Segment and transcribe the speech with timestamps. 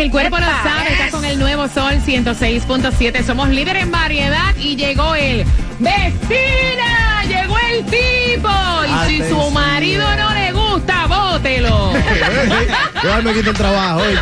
[0.00, 0.92] El cuerpo lo sabe.
[0.92, 3.22] Está con el nuevo sol 106.7.
[3.22, 5.44] Somos líder en variedad y llegó el
[5.78, 7.22] vecina.
[7.28, 8.48] Llegó el tipo.
[8.86, 11.92] Y si su marido no le gusta, bótelo.
[13.02, 14.18] Yo me quito el trabajo, oye.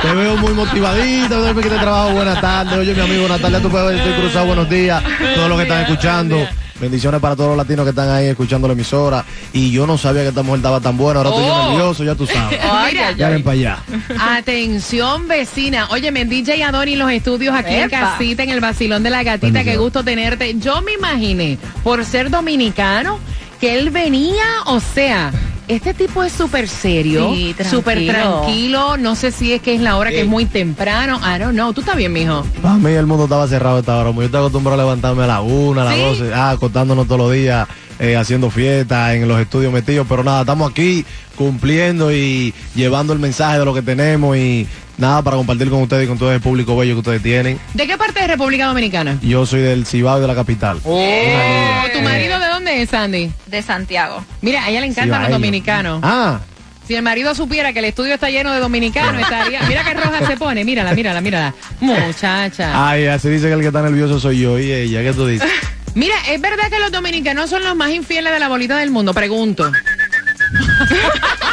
[0.00, 2.12] Te veo muy motivadito, yo me quito el trabajo.
[2.12, 3.62] Buenas tardes, oye, mi amigo, buenas tardes.
[3.62, 5.02] Tú puedes estoy cruzado, buenos días.
[5.34, 6.48] Todos los que están escuchando.
[6.80, 9.24] Bendiciones para todos los latinos que están ahí escuchando la emisora.
[9.52, 11.18] Y yo no sabía que esta mujer estaba tan buena.
[11.20, 11.68] Ahora estoy yo Oh.
[11.70, 12.58] nervioso, ya tú sabes.
[12.92, 13.78] Mira, Ya ven para allá.
[14.20, 15.88] Atención, vecina.
[15.90, 18.12] Óyeme, DJ Adoni en los estudios aquí en Epa.
[18.12, 19.64] casita, en el vacilón de la gatita.
[19.64, 20.54] Qué gusto tenerte.
[20.58, 23.18] Yo me imaginé, por ser dominicano,
[23.60, 25.32] que él venía, o sea.
[25.68, 27.78] Este tipo es súper serio, Sí, tranquilo.
[27.78, 28.96] súper tranquilo.
[28.96, 31.20] No sé si es que es la hora que es muy temprano.
[31.22, 31.74] I don't know.
[31.74, 32.42] ¿Tú estás bien, mijo?
[32.62, 34.10] Para mí el mundo estaba cerrado esta hora.
[34.12, 36.00] Yo estoy acostumbrado a levantarme a la una, a las ¿Sí?
[36.00, 40.06] 12, ah, acostándonos todos los días, eh, haciendo fiestas en los estudios metidos.
[40.08, 41.04] Pero nada, estamos aquí
[41.36, 44.66] cumpliendo y llevando el mensaje de lo que tenemos y
[44.98, 47.58] nada para compartir con ustedes y con todo el público bello que ustedes tienen.
[47.74, 49.16] ¿De qué parte de República Dominicana?
[49.22, 50.78] Yo soy del Cibao y de la capital.
[50.84, 53.30] Oh, ¿Tu marido de dónde es, Sandy?
[53.46, 54.24] de Santiago.
[54.42, 56.00] Mira, a ella le encantan los dominicanos.
[56.02, 56.40] Ah,
[56.86, 59.60] Si el marido supiera que el estudio está lleno de dominicanos, estaría.
[59.62, 60.64] Mira qué roja se pone.
[60.64, 61.54] Mírala, mírala, mírala.
[61.80, 62.88] Muchacha.
[62.90, 65.02] ay, así dice que el que está nervioso soy yo y ella.
[65.02, 65.48] ¿Qué tú dices?
[65.94, 69.12] Mira, ¿es verdad que los dominicanos son los más infieles de la bolita del mundo?
[69.14, 69.70] Pregunto.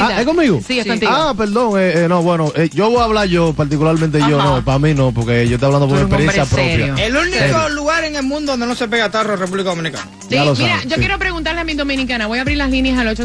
[0.00, 0.60] Ah, ¿es conmigo?
[0.66, 1.12] Sí, es contigo.
[1.14, 1.78] Ah, perdón.
[1.80, 4.94] eh, eh, no, bueno, eh, yo voy a hablar yo, particularmente yo, no, para mí
[4.94, 6.64] no, porque yo estoy hablando por experiencia propia.
[6.66, 6.94] serio.
[6.98, 7.68] El único Serio.
[7.70, 10.06] lugar en el mundo donde no se pega tarro es República Dominicana.
[10.22, 11.00] Sí, Ya lo mira, sabes, yo sí.
[11.00, 12.26] quiero preguntarle a mi dominicana.
[12.26, 13.22] Voy a abrir las líneas al Ay, mi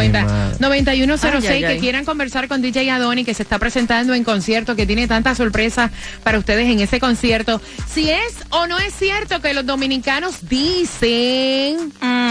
[0.00, 4.76] 866-550-9106 Ay, ay, que quieran conversar con DJ Adoni, que se está presentando en concierto,
[4.76, 5.90] que tiene tantas sorpresas
[6.22, 7.60] para ustedes en ese concierto.
[7.92, 12.23] Si es o no es cierto que los dominicanos dicen Mm.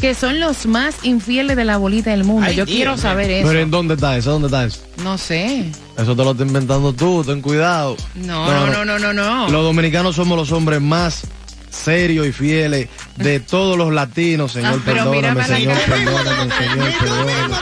[0.00, 2.46] Que son los más infieles de la bolita del mundo.
[2.46, 3.48] Ay, yo Dios quiero saber eso.
[3.48, 4.32] Pero ¿en dónde está eso?
[4.32, 4.80] ¿Dónde está eso?
[5.02, 5.70] No sé.
[5.96, 7.96] Eso te lo estás inventando tú, ten cuidado.
[8.14, 9.48] No, no, no, no, no, no.
[9.48, 11.24] Los dominicanos somos los hombres más
[11.70, 14.74] serios y fieles de todos los latinos, Señor.
[14.76, 17.54] Ah, pero perdóname, Señor, perdóname, Señor, perdóname.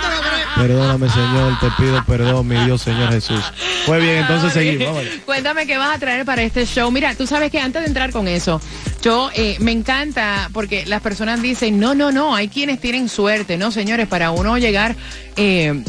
[0.54, 3.40] Perdóname, Señor, te pido perdón, mi Dios, Señor Jesús.
[3.86, 4.86] Pues bien, entonces seguimos.
[4.86, 5.22] vamos allá.
[5.24, 6.90] Cuéntame qué vas a traer para este show.
[6.90, 8.60] Mira, tú sabes que antes de entrar con eso,
[9.02, 13.56] yo eh, me encanta porque las personas dicen, no, no, no, hay quienes tienen suerte,
[13.58, 14.96] no, señores, para uno llegar...
[15.36, 15.82] eh,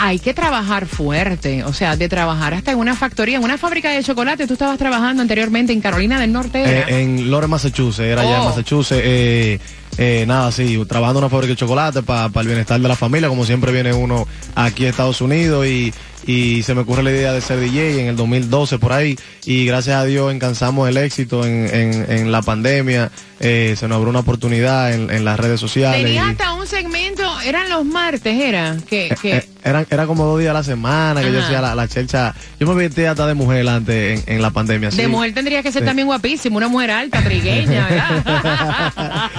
[0.00, 3.90] hay que trabajar fuerte, o sea, de trabajar hasta en una factoría, en una fábrica
[3.90, 4.46] de chocolate.
[4.46, 6.62] Tú estabas trabajando anteriormente en Carolina del Norte.
[6.64, 8.44] Eh, en Lawrence, Massachusetts, era allá en Oh.
[8.44, 9.02] Massachusetts.
[9.04, 9.58] Eh,
[9.98, 13.28] eh, nada, sí, trabajando en una fábrica de chocolate para el bienestar de la familia,
[13.28, 15.92] como siempre viene uno aquí a Estados Unidos y,
[16.24, 19.18] y se me ocurre la idea de ser DJ en el 2012 por ahí.
[19.44, 21.68] Y gracias a Dios alcanzamos el éxito en,
[22.08, 26.02] en la pandemia, eh, se nos abrió una oportunidad en, en las redes sociales.
[26.04, 30.24] Tenías y- hasta un segmento, eran los martes, era, que, que eh, eran, era como
[30.24, 32.34] dos días a la semana que yo hacía la, la chelcha.
[32.58, 34.90] Yo me vestía hasta de mujer antes en, en la pandemia.
[34.90, 35.86] de mujer tendría que ser Sí.
[35.86, 39.30] también guapísimo, una mujer alta, trigueña, ¿verdad?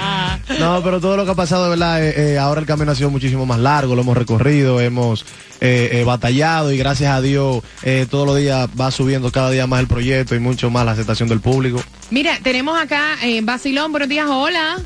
[0.60, 3.10] No, pero todo lo que ha pasado, verdad, eh, eh, ahora el camino ha sido
[3.10, 5.26] muchísimo más largo, lo hemos recorrido, hemos
[5.62, 9.68] eh, eh, batallado y gracias a Dios eh, todos los días va subiendo cada día
[9.68, 11.82] más el proyecto y mucho más la aceptación del público.
[12.12, 14.78] Mira, tenemos acá eh, Basilón, buenos días, hola.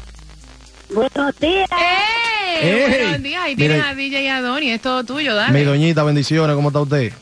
[0.89, 1.69] Buenos días.
[1.71, 2.69] ¡Ey!
[2.69, 3.01] ¡Ey!
[3.01, 5.57] Buenos días, ahí tienes a DJ Adoni, es todo tuyo, dale.
[5.57, 7.13] Mi doñita, bendiciones, ¿cómo está usted?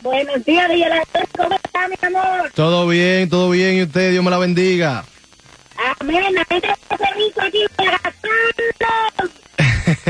[0.00, 1.00] Buenos días, Díaz.
[1.36, 2.50] ¿Cómo está, mi amor?
[2.54, 5.04] Todo bien, todo bien y usted, Dios me la bendiga.
[6.00, 6.22] Amén.
[6.48, 7.64] Servicio aquí.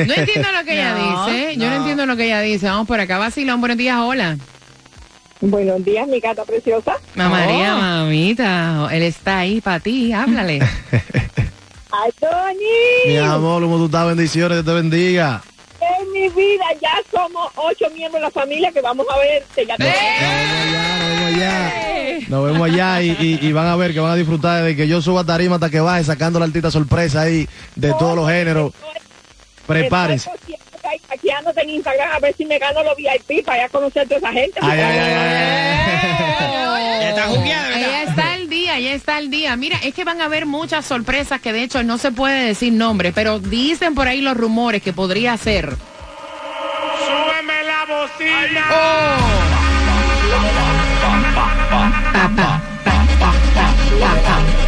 [0.06, 2.66] No entiendo lo que ella No, dice, yo no entiendo lo que ella dice.
[2.66, 4.36] Vamos por acá, Basilón, buenos días, hola.
[5.40, 6.96] Buenos días, mi gata preciosa.
[7.14, 7.80] Mamá María, Oh.
[7.80, 10.58] mamita, él está ahí para ti, háblale.
[11.90, 13.06] Ay, Tony.
[13.12, 14.06] Mi amor, ¿cómo tú estás?
[14.08, 15.42] Bendiciones, te bendiga.
[15.80, 19.64] En mi vida ya somos ocho miembros de la familia que vamos a verte.
[19.64, 21.72] Ya te- Nos vemos allá,
[22.28, 24.88] nos vemos allá y, y- y van a ver que van a disfrutar de que
[24.88, 28.28] yo suba a tarima hasta que baje sacando la altita sorpresa ahí de todos los
[28.28, 28.72] géneros.
[29.66, 30.30] Prepárense.
[31.28, 34.04] Estoy hackeándote en Instagram a ver si me gano los VIP para ya conocer a
[34.06, 34.58] toda esa gente.
[34.62, 35.24] Ay, ay, ay, ay,
[36.64, 37.80] ay.
[37.80, 39.56] Ya está está al día, ya está el día.
[39.56, 42.72] Mira, es que van a haber muchas sorpresas que de hecho no se puede decir
[42.72, 45.76] nombre, pero dicen por ahí los rumores que podría ser.
[47.04, 48.64] ¡Súbeme la bocina!
[52.12, 53.32] Pa, pa, pa, pa,
[53.90, 54.14] pa,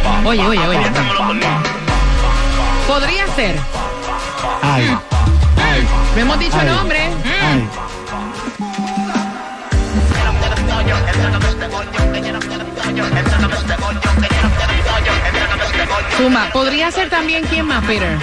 [0.03, 0.29] pa.
[0.29, 0.91] Oye, oye, oye.
[2.87, 3.55] Podría ser.
[4.61, 4.97] Ay,
[6.15, 6.67] No hemos dicho Ay.
[6.67, 6.99] nombre.
[7.25, 7.67] ay.
[16.17, 18.17] Suma, podría ser también quién más, Peter.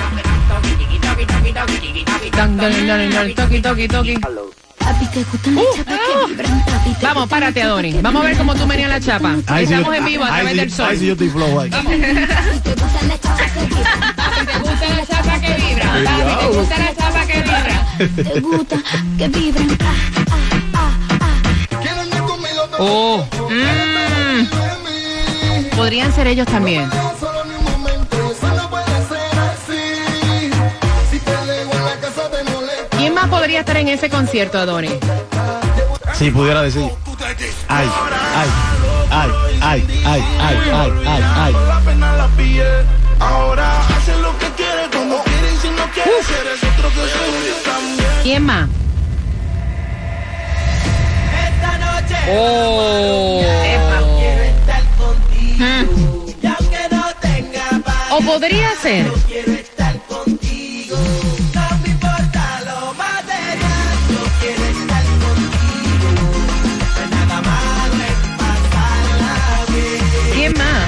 [3.36, 4.18] Toki, toki, toki.
[6.98, 7.92] Te Vamos, párate, las Adoni.
[8.00, 9.34] Vamos a ver cómo tú meneas la chapa.
[9.38, 10.86] Estamos yo- en vivo a través del sol.
[10.90, 11.70] Ay, sí, yo estoy flow ahí.
[14.88, 15.86] la chapa que vibra?
[16.04, 17.86] Papi, ¿te gusta la chapa que vibra?
[17.98, 18.76] te gusta
[19.18, 19.78] que vibran.
[19.80, 19.94] Ah,
[20.26, 20.38] ah,
[20.74, 21.38] ah, ah.
[22.78, 23.26] Oh.
[23.50, 24.46] Mm.
[25.76, 26.88] Podrían ser ellos también.
[32.96, 34.90] ¿Quién más podría estar en ese concierto, Adoni?
[36.14, 36.90] Si pudiera decir.
[37.68, 37.88] Ay,
[38.34, 38.48] ay,
[39.10, 39.30] ay,
[39.60, 41.54] ay, ay, ay, ay, ay, ay.
[43.20, 43.77] Ahora
[48.22, 48.68] ¿Quién más?
[51.48, 52.16] Esta noche.
[52.30, 53.40] Oh.
[54.18, 56.26] Quiero estar contigo.
[56.42, 57.66] Y aunque no tenga
[58.10, 59.06] O podría ser.
[59.06, 60.96] No quiero estar contigo.
[61.54, 63.96] No me importa lo material.
[64.10, 66.08] No quiero estar contigo.
[66.96, 69.34] No es nada malo en pasarla
[69.68, 70.32] bien.
[70.34, 70.86] ¿Quién más?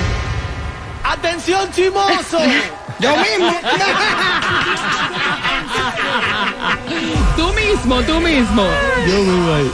[1.05, 2.39] ¡Atención, chimoso!
[3.01, 3.55] Yo mismo.
[7.37, 8.67] Tú mismo, tú mismo.
[9.07, 9.71] Yo ahí.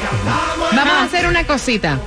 [0.72, 1.98] Vamos a hacer una cosita.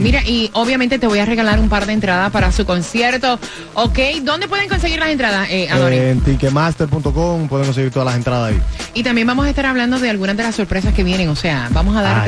[0.00, 3.38] Mira, y obviamente te voy a regalar un par de entradas para su concierto.
[3.74, 3.98] ¿Ok?
[4.22, 5.96] ¿Dónde pueden conseguir las entradas, eh, Adoni?
[5.96, 8.60] En ticketmaster.com pueden conseguir todas las entradas ahí.
[8.92, 11.28] Y también vamos a estar hablando de algunas de las sorpresas que vienen.
[11.28, 12.23] O sea, vamos a darte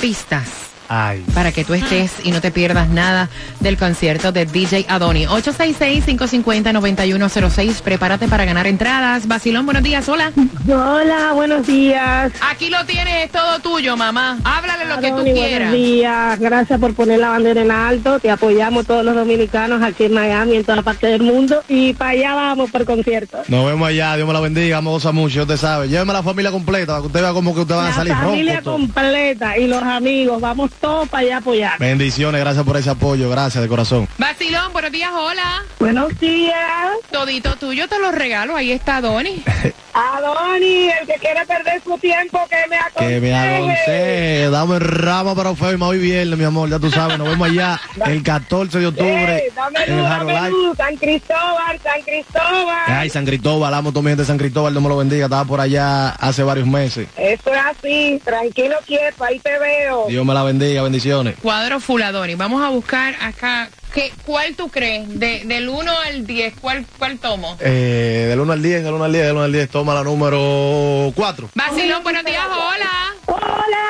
[0.00, 0.67] pistas.
[0.88, 1.24] Ay.
[1.34, 3.28] para que tú estés y no te pierdas nada
[3.60, 5.26] del concierto de DJ Adoni.
[5.26, 7.82] 866-550-9106.
[7.82, 9.26] Prepárate para ganar entradas.
[9.28, 10.08] Basilón, buenos días.
[10.08, 10.32] Hola.
[10.68, 12.32] Hola, buenos días.
[12.50, 14.38] Aquí lo tienes, es todo tuyo, mamá.
[14.44, 15.70] Háblale lo que tú quieras.
[15.70, 18.18] Buenos días, gracias por poner la bandera en alto.
[18.20, 21.62] Te apoyamos todos los dominicanos aquí en Miami, en toda parte del mundo.
[21.68, 23.38] Y para allá vamos por concierto.
[23.48, 25.88] Nos vemos allá, Dios me la bendiga, vamos a gozar mucho, usted sabe.
[25.88, 27.94] Lléveme a la familia completa para que usted vea cómo que ustedes van a La
[27.96, 28.64] salir familia roncos.
[28.64, 28.80] todos.
[28.80, 31.78] completa y los amigos, vamos todos para allá apoyar.
[31.78, 34.08] Bendiciones, gracias por ese apoyo, gracias de corazón.
[34.18, 35.10] Basilón, buenos días.
[35.12, 35.62] Hola.
[35.78, 36.96] Buenos días.
[37.10, 38.56] Todito tuyo te lo regalo.
[38.56, 39.42] Ahí está Adoni.
[39.98, 43.14] Adoni, el que quiere perder su tiempo, que me aconseje.
[43.14, 47.28] Que me aconseje, dame rama para Feima hoy viernes, mi amor, ya tú sabes, nos
[47.28, 50.76] vemos allá el 14 de octubre dame en el luz, dame luz.
[50.76, 52.84] San Cristóbal, San Cristóbal.
[52.86, 55.60] Ay, San Cristóbal, amo mi gente de San Cristóbal, Dios me lo bendiga, estaba por
[55.60, 57.08] allá hace varios meses.
[57.16, 60.06] Eso es así, tranquilo, quieto, ahí te veo.
[60.08, 61.36] Dios me la bendiga, bendiciones.
[61.42, 62.34] Cuadro full Adoni.
[62.34, 63.68] Vamos a buscar acá.
[63.92, 65.08] ¿Qué, ¿Cuál tú crees?
[65.18, 67.56] De, del 1 al 10, ¿cuál, cuál tomo?
[67.60, 70.02] Eh, del 1 al 10, del 1 al 10, del 1 al 10, toma la
[70.04, 71.50] número 4.
[71.54, 72.44] Basilón, buenos días.
[72.46, 73.14] Hola.
[73.26, 73.84] Hola.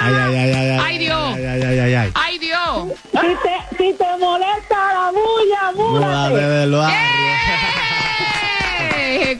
[0.00, 0.80] Ay, ay, ay, ay, ay.
[0.84, 1.34] Ay, Dios.
[1.34, 2.10] Ay, ay, ay, ay, ay.
[2.14, 2.88] ¡Ay, Dios!
[3.12, 6.46] Si te, si te molesta la bulla, Múdate múdate.
[6.48, 7.23] del barrio.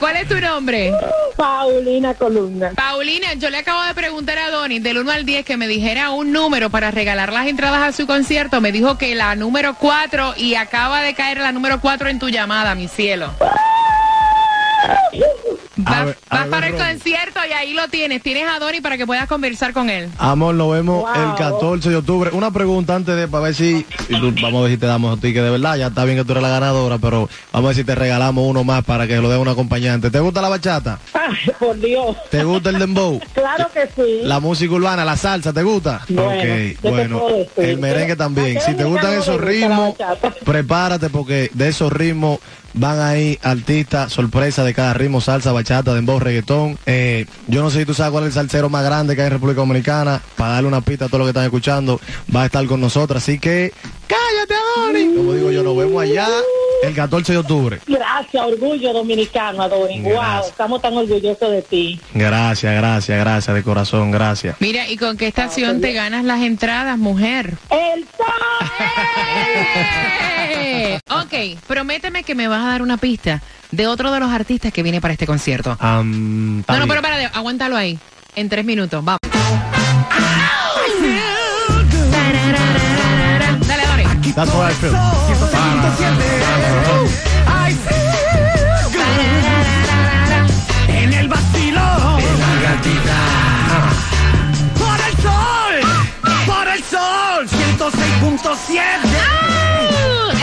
[0.05, 0.93] ¿Cuál es tu nombre?
[1.35, 2.73] Paulina Columna.
[2.75, 6.11] Paulina, yo le acabo de preguntar a Donny del 1 al 10 que me dijera
[6.11, 8.61] un número para regalar las entradas a su concierto.
[8.61, 12.29] Me dijo que la número 4 y acaba de caer la número 4 en tu
[12.29, 13.31] llamada, mi cielo.
[15.77, 18.21] Vas, ver, ver, para el concierto y ahí lo tienes.
[18.23, 20.09] Tienes a Donny para que puedas conversar con él.
[20.17, 21.13] Amor, nos vemos Wow.
[21.31, 22.29] el 14 de octubre.
[22.33, 25.21] Una pregunta antes de, para ver si, tú- vamos a ver si te damos a
[25.21, 27.67] ti, que de verdad ya está bien que tú eres la ganadora, pero vamos a
[27.69, 30.09] ver si te regalamos uno más para que lo dé un acompañante.
[30.09, 30.99] ¿Te gusta la bachata?
[31.13, 32.15] Ay, por Dios.
[32.31, 33.19] ¿Te gusta el dembow?
[33.33, 34.19] Claro que sí.
[34.23, 36.01] La música urbana, la salsa, ¿te gusta?
[36.09, 37.21] Bueno, ok, ¿qué te bueno.
[37.57, 38.57] El merengue también.
[38.57, 39.95] ¿A qué Si te gustan esos ritmos,
[40.43, 42.39] prepárate porque de esos ritmos
[42.75, 46.77] van ahí artistas sorpresa de cada ritmo, salsa, bachata, dembow, reggaetón.
[46.85, 49.27] Eh, yo no sé si tú sabes cuál es el salsero más grande que hay
[49.27, 50.21] en República Dominicana.
[50.35, 51.99] Para darle una pista a todos los que están escuchando,
[52.33, 53.23] va a estar con nosotros.
[53.23, 53.73] Así que,
[54.07, 55.15] cállate, Adoni.
[55.15, 56.27] Como digo yo, nos vemos allá
[56.83, 57.79] el 14 de octubre.
[57.87, 60.03] Gracias, orgullo dominicano, Adonis.
[60.03, 61.99] Wow, estamos tan orgullosos de ti.
[62.13, 64.57] Gracias, gracias, gracias, de corazón, gracias.
[64.59, 67.53] Mira, ¿y con qué estación te ganas las entradas, mujer?
[67.69, 68.25] El sol.
[71.09, 71.33] Ok,
[71.67, 73.41] prométeme que me vas a dar una pista
[73.71, 75.73] de otro de los artistas que viene para este concierto.
[75.73, 77.97] Está No, no, pero para, aguántalo ahí.
[78.35, 79.19] En tres minutos, vamos.
[83.67, 84.31] Dale, Dori.
[84.33, 84.93] That's what I feel.
[97.75, 98.79] 106.7.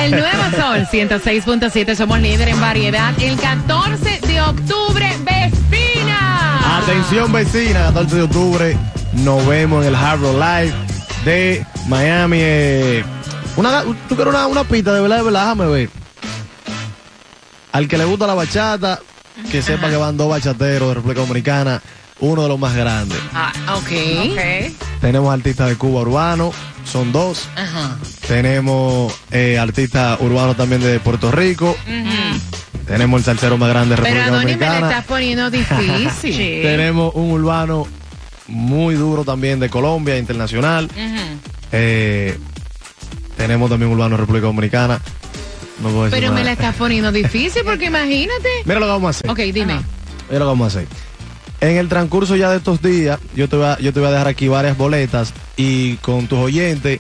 [0.00, 3.14] El nuevo Sol 106.7, somos líder en variedad.
[3.20, 6.78] El 14 de octubre, Vespina.
[6.78, 8.76] Atención vecina, 14 de octubre
[9.14, 10.74] nos vemos en el Hard Rock Live
[11.24, 12.38] de Miami.
[12.40, 13.04] eh,
[13.56, 15.40] una, ¿Tú quieres una, una pista de verdad, de verdad?
[15.42, 15.90] Déjame ver.
[17.72, 19.00] Al que le gusta la bachata,
[19.50, 21.80] que sepa que van dos bachateros de República Dominicana,
[22.23, 23.19] uno de los más grandes.
[23.35, 24.73] Ah, ok.
[25.00, 26.52] Tenemos artistas de Cuba urbano,
[26.85, 27.49] son dos.
[27.57, 27.99] Ajá.
[28.29, 31.76] Tenemos eh, artistas urbanos también de Puerto Rico.
[32.87, 34.91] Tenemos el salsero más grande de Pero República Adonis me la Dominicana.
[34.91, 36.37] estás poniendo difícil.
[36.62, 37.87] Tenemos un urbano
[38.47, 40.88] muy duro también de Colombia, internacional.
[41.73, 42.38] Eh,
[43.37, 45.00] tenemos también un urbano de República Dominicana.
[45.83, 48.49] No puedo decir Pero me la estás poniendo difícil porque imagínate.
[48.64, 49.31] Mira lo que vamos a hacer.
[49.31, 49.81] Ok, dime.
[50.29, 50.88] Mira lo que vamos a hacer.
[51.62, 54.11] En el transcurso ya de estos días, yo te voy a, yo te voy a
[54.11, 56.99] dejar aquí varias boletas y con tus oyentes,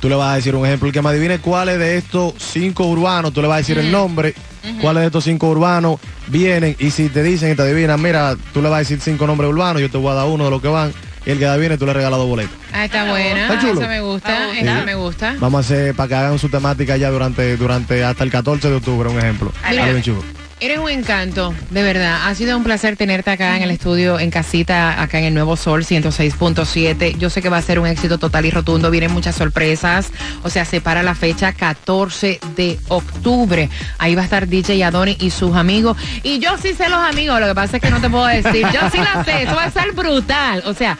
[0.00, 0.86] tú le vas a decir un ejemplo.
[0.86, 3.90] El que me adivine cuáles de estos cinco urbanos, tú le vas a decir el
[3.90, 4.34] nombre,
[4.82, 6.76] cuáles de estos cinco urbanos vienen.
[6.78, 9.48] Y si te dicen y te adivinan, mira, tú le vas a decir cinco nombres
[9.48, 10.92] urbanos, yo te voy a dar uno de los que van.
[11.24, 12.54] Y el que adivine, tú le regalas dos boletas.
[12.74, 13.46] Ah, está buena.
[13.46, 13.80] Está chulo.
[13.80, 14.50] Esa me gusta.
[14.52, 14.58] Sí.
[14.58, 15.36] Esa me gusta.
[15.40, 18.76] Vamos a hacer para que hagan su temática ya durante, durante hasta el 14 de
[18.76, 19.52] octubre, un ejemplo.
[19.64, 20.45] Algo bien chulo.
[20.58, 22.26] Eres un encanto, de verdad.
[22.26, 25.54] Ha sido un placer tenerte acá en el estudio, en casita, acá en el Nuevo
[25.54, 27.18] Sol 106.7.
[27.18, 28.90] Yo sé que va a ser un éxito total y rotundo.
[28.90, 30.10] Vienen muchas sorpresas.
[30.44, 33.68] O sea, se para la fecha 14 de octubre.
[33.98, 35.98] Ahí va a estar DJ Adoni y sus amigos.
[36.22, 38.66] Y yo sí sé los amigos, lo que pasa es que no te puedo decir.
[38.72, 39.42] Yo sí la sé.
[39.42, 40.62] Eso va a estar brutal.
[40.64, 40.96] O sea,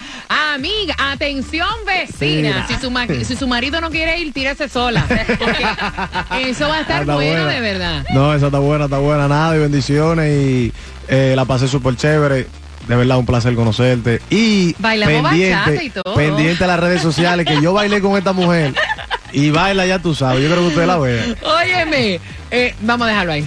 [0.54, 2.66] amiga, atención vecina.
[2.68, 5.06] Si su, ma- si su marido no quiere ir, tírese sola.
[5.38, 5.66] Porque
[6.50, 7.46] eso va a estar Está bueno, buena.
[7.54, 8.04] de verdad.
[8.12, 10.72] No, esa está buena, está buena, nada, y bendiciones y
[11.08, 12.46] eh, la pasé súper chévere.
[12.88, 14.20] De verdad, un placer conocerte.
[14.30, 16.14] Y Bailamos bachata y todo.
[16.14, 18.74] pendiente a las redes sociales, que yo bailé con esta mujer.
[19.32, 20.42] Y baila, ya tú sabes.
[20.42, 21.24] Yo creo que usted la vea.
[21.42, 23.44] Óyeme, eh, vamos a dejarlo ahí.